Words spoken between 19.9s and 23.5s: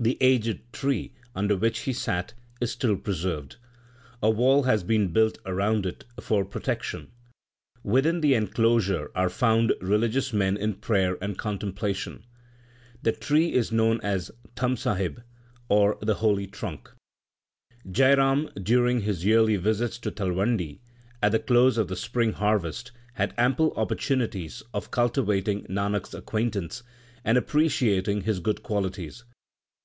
to Talwandi at the close of the spring harvest, had